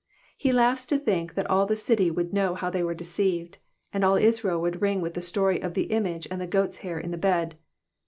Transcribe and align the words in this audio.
He 0.35 0.51
laughs 0.51 0.83
to 0.85 0.97
think 0.97 1.35
that 1.35 1.47
all 1.47 1.67
the 1.67 1.75
city 1.75 2.09
would 2.09 2.33
know 2.33 2.55
how 2.55 2.71
they 2.71 2.81
were 2.81 2.95
deceived, 2.95 3.59
and 3.93 4.03
all 4.03 4.15
Israel 4.15 4.59
would 4.59 4.81
ring 4.81 4.99
with 4.99 5.13
the 5.13 5.21
story 5.21 5.61
of 5.61 5.75
the 5.75 5.91
image 5.93 6.27
and 6.31 6.41
the 6.41 6.47
goats' 6.47 6.79
hair 6.79 6.97
in 6.99 7.11
the 7.11 7.17
bed. 7.19 7.55